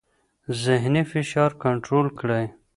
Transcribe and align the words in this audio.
ذهني 0.63 1.03
فشار 1.11 1.51
کنټرول 1.63 2.07
کړئ. 2.19 2.45